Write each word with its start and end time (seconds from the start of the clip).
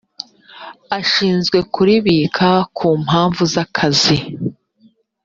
ashinzwe 0.99 1.57
kuribika 1.73 2.49
ku 2.77 2.89
mpamvu 3.03 3.41
z 3.51 3.55
akazi 3.63 4.17